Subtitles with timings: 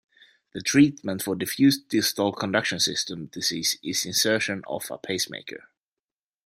[0.55, 5.69] The treatment for diffuse distal conduction system disease is insertion of a pacemaker.